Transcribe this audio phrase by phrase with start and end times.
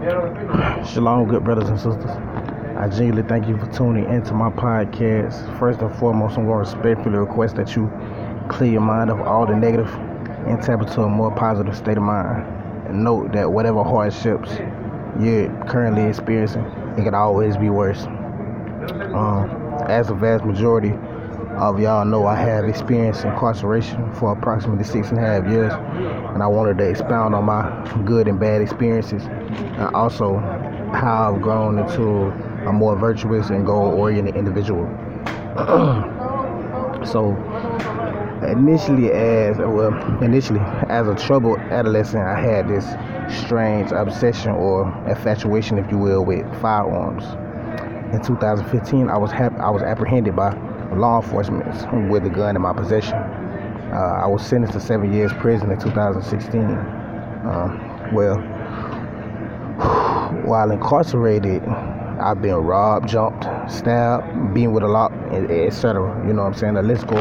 [0.00, 2.10] Shalom, good brothers and sisters.
[2.78, 5.58] I genuinely thank you for tuning into my podcast.
[5.58, 7.92] First and foremost, I'm going to respectfully request that you
[8.48, 9.92] clear your mind of all the negative
[10.46, 12.46] and tap into a more positive state of mind.
[12.88, 14.50] And note that whatever hardships
[15.20, 16.64] you're currently experiencing,
[16.96, 18.04] it could always be worse.
[18.04, 19.50] Um,
[19.86, 20.94] as a vast majority
[21.60, 26.42] of y'all know, I have experienced incarceration for approximately six and a half years, and
[26.42, 30.38] I wanted to expound on my good and bad experiences, and also
[30.94, 32.30] how I've grown into
[32.66, 34.86] a more virtuous and goal-oriented individual.
[37.04, 37.36] so
[38.48, 39.92] initially as well
[40.22, 42.86] initially as a troubled adolescent i had this
[43.44, 47.24] strange obsession or infatuation if you will with firearms
[48.14, 50.50] in 2015 i was hap- i was apprehended by
[50.96, 51.64] law enforcement
[52.10, 55.78] with a gun in my possession uh, i was sentenced to seven years prison in
[55.78, 58.36] 2016 um, well
[60.44, 61.62] while incarcerated
[62.20, 66.26] I've been robbed, jumped, stabbed, being with a lot, etc.
[66.26, 66.74] You know what I'm saying?
[66.74, 67.18] The list go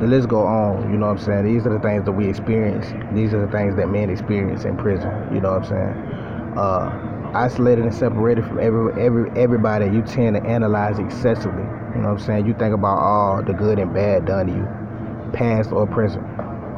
[0.00, 1.44] the list go on, you know what I'm saying?
[1.44, 2.86] These are the things that we experience.
[3.14, 6.58] These are the things that men experience in prison, you know what I'm saying?
[6.58, 11.64] Uh, isolated and separated from every every everybody, you tend to analyze excessively.
[11.94, 12.46] You know what I'm saying?
[12.46, 16.24] You think about all the good and bad done to you, past or present.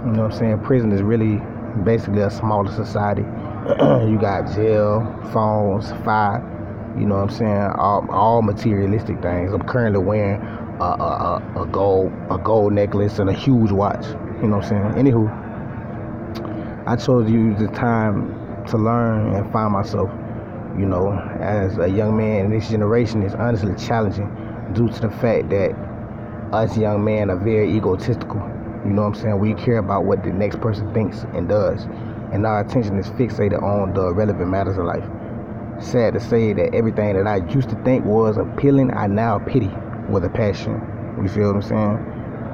[0.05, 0.61] You know what I'm saying?
[0.61, 1.41] Prison is really
[1.85, 3.23] basically a smaller society.
[4.11, 5.01] you got jail,
[5.33, 6.43] phones, fire,
[6.99, 7.71] you know what I'm saying?
[7.77, 9.53] All, all materialistic things.
[9.53, 10.41] I'm currently wearing
[10.81, 14.05] a, a, a, gold a gold necklace and a huge watch.
[14.43, 15.05] You know what I'm saying?
[15.05, 15.29] Anywho,
[16.87, 20.11] I chose to use the time to learn and find myself.
[20.77, 24.29] You know, as a young man in this generation is honestly challenging
[24.73, 25.73] due to the fact that
[26.53, 28.41] us young men are very egotistical.
[28.85, 29.39] You know what I'm saying?
[29.39, 31.85] We care about what the next person thinks and does,
[32.33, 35.05] and our attention is fixated on the relevant matters of life.
[35.81, 39.71] Sad to say that everything that I used to think was appealing, I now pity
[40.09, 40.81] with a passion.
[41.21, 41.99] You feel what I'm saying?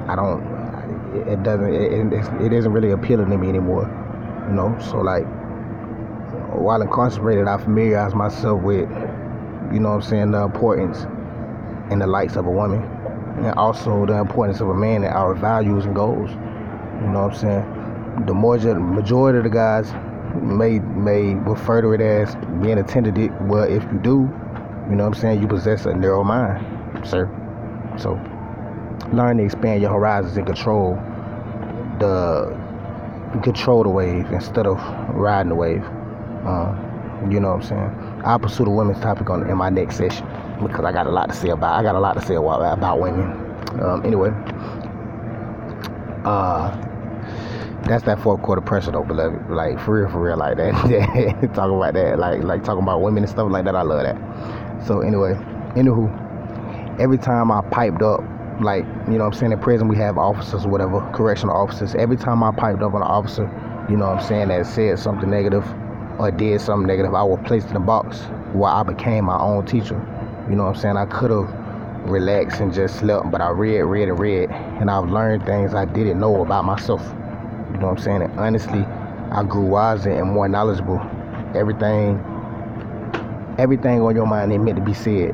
[0.09, 1.27] I don't.
[1.27, 1.73] It doesn't.
[1.73, 3.83] It, it isn't really appealing to me anymore.
[4.47, 4.77] You know.
[4.79, 5.25] So like,
[6.53, 8.89] while incarcerated, I familiarized myself with,
[9.71, 11.05] you know, what I'm saying, the importance
[11.91, 12.81] and the likes of a woman,
[13.37, 16.31] and also the importance of a man and our values and goals.
[16.31, 18.25] You know what I'm saying?
[18.25, 19.91] The majority of the guys
[20.41, 23.31] may may refer to it as being attended it.
[23.41, 24.29] Well, if you do,
[24.89, 26.65] you know what I'm saying, you possess a narrow mind,
[27.05, 27.29] sir.
[27.97, 28.13] So
[29.11, 30.95] learn to expand your horizons and control
[31.99, 32.57] the
[33.43, 34.77] control the wave instead of
[35.09, 35.83] riding the wave.
[36.45, 36.73] Uh,
[37.29, 38.21] you know what I'm saying?
[38.25, 40.25] I'll pursue the women's topic on in my next session
[40.61, 42.61] because I got a lot to say about I got a lot to say about,
[42.77, 43.31] about women.
[43.81, 44.29] Um, anyway,
[46.25, 46.69] uh,
[47.83, 49.49] that's that fourth quarter pressure though, beloved.
[49.49, 50.73] Like for real, for real, like that.
[51.53, 53.75] talking about that, like like talking about women and stuff like that.
[53.75, 54.85] I love that.
[54.85, 55.33] So anyway,
[55.75, 58.21] anywho, every time I piped up,
[58.61, 61.95] like, you know I'm saying, in prison we have officers or whatever, correctional officers.
[61.95, 63.49] Every time I piped up on an officer,
[63.89, 65.65] you know I'm saying, that said something negative
[66.19, 68.19] or did something negative, I was placed in a box
[68.53, 69.99] where I became my own teacher.
[70.51, 70.97] You know what I'm saying?
[70.97, 71.49] I could have
[72.09, 75.85] relaxed and just slept, but I read, read, and read, and I've learned things I
[75.85, 77.01] didn't know about myself.
[77.71, 78.21] You know what I'm saying?
[78.23, 78.81] And honestly,
[79.31, 80.99] I grew wiser and more knowledgeable.
[81.55, 82.19] Everything,
[83.59, 85.33] everything on your mind ain't meant to be said.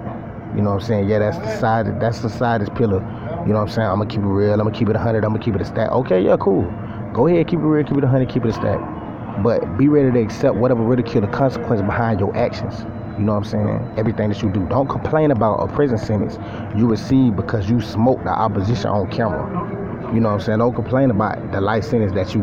[0.56, 1.10] You know what I'm saying?
[1.10, 2.00] Yeah, that's the side.
[2.00, 3.00] That's the side pillar.
[3.48, 3.88] You know what I'm saying?
[3.88, 4.54] I'm gonna keep it real.
[4.54, 5.26] I'm gonna keep it a hundred.
[5.26, 5.90] I'm gonna keep it a stack.
[5.90, 6.72] Okay, yeah, cool.
[7.12, 7.84] Go ahead, keep it real.
[7.84, 8.30] Keep it a hundred.
[8.30, 9.42] Keep it a stack.
[9.42, 12.86] But be ready to accept whatever ridicule the consequence behind your actions.
[13.18, 13.94] You know what I'm saying?
[13.98, 14.66] Everything that you do.
[14.68, 16.38] Don't complain about a prison sentence
[16.78, 20.14] you receive because you smoked the opposition on camera.
[20.14, 20.60] You know what I'm saying?
[20.60, 22.42] Don't complain about the life sentence that you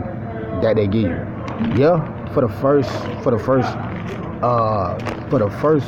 [0.63, 1.27] that they give you.
[1.77, 2.91] Yeah, for the first
[3.23, 3.69] for the first
[4.43, 4.99] uh
[5.31, 5.87] for the first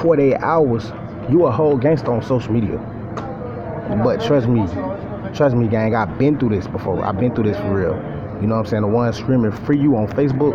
[0.00, 0.92] 48 hours
[1.28, 2.78] you a whole gangster on social media.
[4.04, 4.66] But trust me,
[5.34, 7.04] trust me, gang, I've been through this before.
[7.04, 7.94] I've been through this for real.
[8.40, 8.82] You know what I'm saying?
[8.82, 10.54] The ones screaming free you on Facebook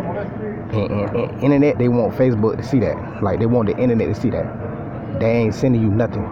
[0.72, 3.22] and, and, and, internet, they want Facebook to see that.
[3.22, 5.20] Like they want the internet to see that.
[5.20, 6.22] They ain't sending you nothing.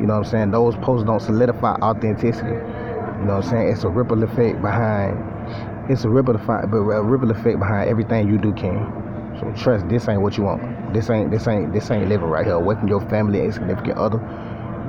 [0.00, 0.50] You know what I'm saying?
[0.50, 2.48] Those posts don't solidify authenticity.
[2.48, 3.68] You know what I'm saying?
[3.72, 5.90] It's a ripple effect behind.
[5.90, 8.92] It's a ripple effect, but a ripple effect behind everything you do, King.
[9.40, 10.92] So trust this ain't what you want.
[10.92, 12.54] This ain't this ain't this ain't living right here.
[12.54, 14.18] Away from your family and significant other.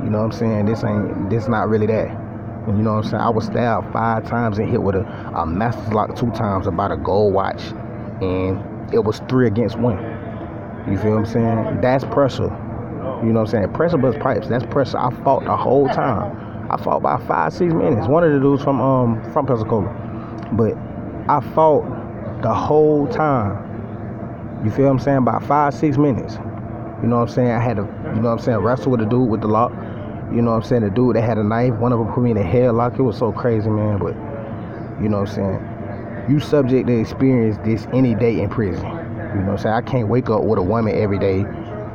[0.03, 0.65] You know what I'm saying?
[0.65, 2.09] This ain't this not really that.
[2.67, 3.21] You know what I'm saying?
[3.21, 6.91] I was stabbed five times and hit with a, a master's lock two times about
[6.91, 7.61] a gold watch.
[8.21, 9.97] And it was three against one.
[10.89, 11.81] You feel what I'm saying?
[11.81, 12.51] That's pressure.
[13.23, 13.73] You know what I'm saying?
[13.73, 14.47] Pressure bust pipes.
[14.49, 14.97] That's pressure.
[14.99, 16.67] I fought the whole time.
[16.71, 18.07] I fought by five, six minutes.
[18.07, 19.89] One of the dudes from um from Pensacola.
[20.53, 20.75] But
[21.29, 21.85] I fought
[22.41, 23.61] the whole time
[24.63, 25.17] You feel what I'm saying?
[25.19, 26.35] About five, six minutes.
[27.01, 27.51] You know what I'm saying?
[27.51, 29.71] I had to, you know what I'm saying, wrestle with a dude with the lock.
[30.33, 30.83] You know what I'm saying?
[30.83, 32.99] The dude that had a knife, one of them put me in a headlock.
[32.99, 33.99] It was so crazy, man.
[33.99, 34.15] But,
[35.01, 35.74] you know what I'm saying?
[36.27, 38.83] You subject to experience this any day in prison.
[38.83, 39.75] You know what I'm saying?
[39.75, 41.43] I can't wake up with a woman every day,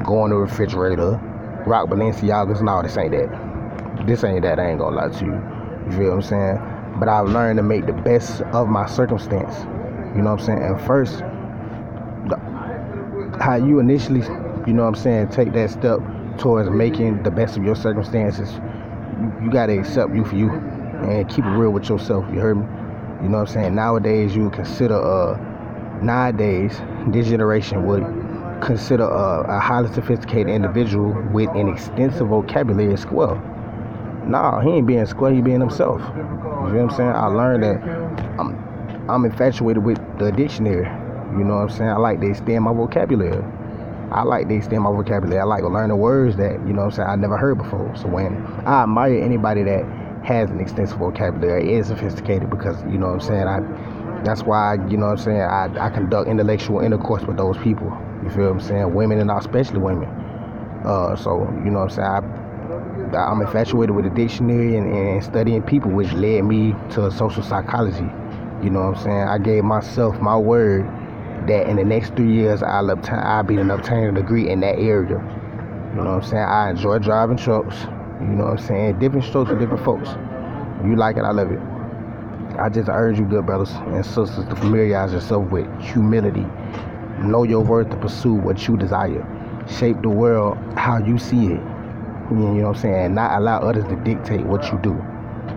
[0.05, 1.21] go in the refrigerator,
[1.67, 2.62] rock Balenciagas.
[2.62, 4.06] No, this ain't that.
[4.06, 4.61] This ain't that.
[4.61, 5.32] I ain't gonna lie to you.
[5.87, 7.00] You feel what I'm saying?
[7.00, 9.65] But I've learned to make the best of my circumstance.
[10.15, 10.62] You know what I'm saying?
[10.62, 11.23] And first,
[13.41, 14.21] how you initially,
[14.65, 15.99] you know what I'm saying, take that step
[16.38, 18.53] towards making the best of your circumstances,
[19.21, 22.25] you, you gotta accept you for you and keep it real with yourself.
[22.32, 22.80] You heard me?
[23.22, 23.75] You know what I'm saying?
[23.75, 25.37] Nowadays, you would consider, uh,
[26.02, 28.02] nowadays, this generation would
[28.62, 33.37] consider a, a highly sophisticated individual with an extensive vocabulary as well.
[34.26, 36.00] Nah, he ain't being square, he being himself.
[36.00, 37.11] You know what I'm saying?
[37.11, 37.82] I learned that
[38.38, 40.87] I'm, I'm infatuated with the dictionary.
[41.37, 41.90] You know what I'm saying?
[41.90, 43.44] I like to extend my vocabulary.
[44.12, 45.40] I like to extend my vocabulary.
[45.40, 47.58] I like to learn the words that, you know what I'm saying, I never heard
[47.58, 47.94] before.
[47.96, 49.84] So when I admire anybody that
[50.22, 53.61] has an extensive vocabulary, is sophisticated because, you know what I'm saying, I
[54.25, 57.87] that's why, you know what I'm saying, I, I conduct intellectual intercourse with those people.
[58.22, 58.94] You feel what I'm saying?
[58.94, 60.08] Women and especially women.
[60.84, 65.25] Uh, so, you know what I'm saying, I, I'm infatuated with the dictionary and, and
[65.25, 68.08] studying people, which led me to social psychology.
[68.62, 69.28] You know what I'm saying?
[69.28, 70.84] I gave myself my word
[71.49, 74.61] that in the next three years I'll obtain I'll be an obtain a degree in
[74.61, 75.19] that area.
[75.90, 76.43] You know what I'm saying?
[76.43, 77.75] I enjoy driving trucks.
[78.20, 78.99] You know what I'm saying?
[78.99, 80.11] Different strokes for different folks.
[80.84, 81.61] You like it, I love it.
[82.58, 86.46] I just urge you, good brothers and sisters, to familiarize yourself with humility.
[87.22, 89.26] Know your worth to pursue what you desire.
[89.69, 91.61] Shape the world how you see it.
[92.31, 92.94] You know what I'm saying?
[92.94, 94.90] And not allow others to dictate what you do.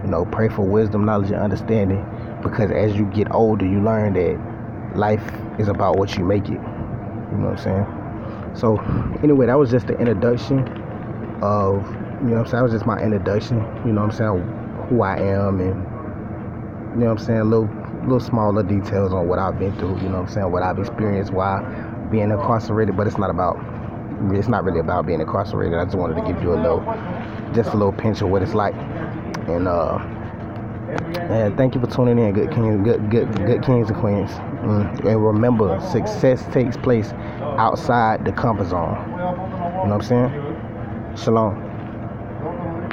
[0.03, 2.05] You know, pray for wisdom, knowledge, and understanding.
[2.41, 5.23] Because as you get older, you learn that life
[5.59, 6.51] is about what you make it.
[6.51, 7.85] You know what I'm
[8.55, 8.55] saying?
[8.55, 8.77] So,
[9.23, 10.67] anyway, that was just the introduction
[11.41, 11.85] of,
[12.23, 12.59] you know what I'm saying?
[12.59, 13.57] That was just my introduction.
[13.85, 14.87] You know what I'm saying?
[14.89, 15.75] Who I am and
[16.95, 17.69] you know what I'm saying, little
[18.03, 20.79] little smaller details on what I've been through, you know what I'm saying, what I've
[20.79, 21.63] experienced while
[22.11, 23.57] being incarcerated, but it's not about
[24.31, 25.77] it's not really about being incarcerated.
[25.77, 26.79] I just wanted to give you a little
[27.53, 28.75] just a little pinch of what it's like.
[29.47, 29.97] And uh
[31.29, 34.31] and thank you for tuning in, good kings, good good good kings and queens.
[34.63, 35.05] Mm.
[35.05, 37.11] And remember, success takes place
[37.57, 38.95] outside the comfort zone.
[39.09, 41.17] You know what I'm saying?
[41.17, 41.62] Shalom.